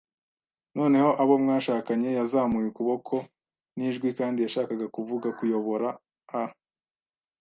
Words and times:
Noneho, 0.77 1.09
abo 1.21 1.33
mwashakanye- 1.43 2.07
”Yazamuye 2.17 2.65
ukuboko 2.69 3.15
n'ijwi, 3.77 4.09
kandi 4.19 4.37
yashakaga 4.45 4.85
kuvuga 4.95 5.27
kuyobora 5.37 5.87
a 6.39 6.41